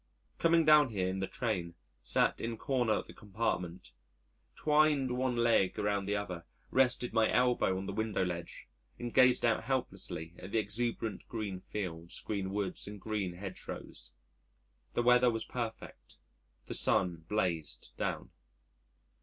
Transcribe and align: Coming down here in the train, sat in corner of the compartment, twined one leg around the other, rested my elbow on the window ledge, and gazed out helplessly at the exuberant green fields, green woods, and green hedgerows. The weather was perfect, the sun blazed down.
Coming 0.39 0.65
down 0.65 0.89
here 0.89 1.07
in 1.07 1.19
the 1.19 1.27
train, 1.27 1.75
sat 2.01 2.41
in 2.41 2.57
corner 2.57 2.93
of 2.93 3.05
the 3.05 3.13
compartment, 3.13 3.91
twined 4.55 5.15
one 5.15 5.35
leg 5.35 5.77
around 5.77 6.05
the 6.07 6.15
other, 6.15 6.43
rested 6.71 7.13
my 7.13 7.31
elbow 7.31 7.77
on 7.77 7.85
the 7.85 7.93
window 7.93 8.25
ledge, 8.25 8.67
and 8.97 9.13
gazed 9.13 9.45
out 9.45 9.65
helplessly 9.65 10.33
at 10.39 10.49
the 10.51 10.57
exuberant 10.57 11.27
green 11.27 11.59
fields, 11.59 12.19
green 12.19 12.49
woods, 12.49 12.87
and 12.87 12.99
green 12.99 13.33
hedgerows. 13.33 14.09
The 14.95 15.03
weather 15.03 15.29
was 15.29 15.45
perfect, 15.45 16.17
the 16.65 16.73
sun 16.73 17.25
blazed 17.29 17.91
down. 17.95 18.31